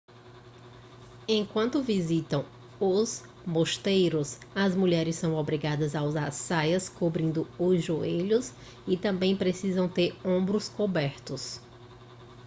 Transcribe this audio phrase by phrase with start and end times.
[1.27, 2.43] enquanto visitam
[2.79, 8.51] os mosteiros as mulheres são obrigadas a usar saias cobrindo os joelhos
[8.87, 11.61] e também precisam ter seus ombros cobertos